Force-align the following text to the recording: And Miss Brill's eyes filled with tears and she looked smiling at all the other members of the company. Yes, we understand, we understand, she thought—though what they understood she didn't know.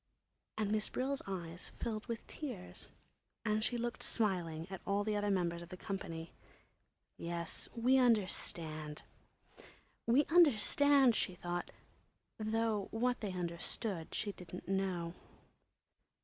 And 0.57 0.71
Miss 0.71 0.89
Brill's 0.89 1.21
eyes 1.27 1.69
filled 1.77 2.07
with 2.07 2.25
tears 2.25 2.89
and 3.45 3.63
she 3.63 3.77
looked 3.77 4.01
smiling 4.01 4.65
at 4.71 4.81
all 4.83 5.03
the 5.03 5.15
other 5.15 5.29
members 5.29 5.61
of 5.61 5.69
the 5.69 5.77
company. 5.77 6.33
Yes, 7.19 7.69
we 7.75 7.99
understand, 7.99 9.03
we 10.07 10.25
understand, 10.25 11.13
she 11.15 11.35
thought—though 11.35 12.87
what 12.89 13.21
they 13.21 13.33
understood 13.33 14.15
she 14.15 14.31
didn't 14.31 14.67
know. 14.67 15.13